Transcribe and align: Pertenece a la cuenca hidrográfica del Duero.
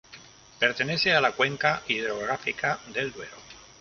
Pertenece 0.57 1.13
a 1.13 1.21
la 1.21 1.31
cuenca 1.33 1.83
hidrográfica 1.87 2.79
del 2.91 3.11
Duero. 3.11 3.37